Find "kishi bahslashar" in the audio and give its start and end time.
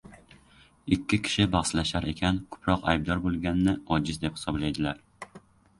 1.27-2.09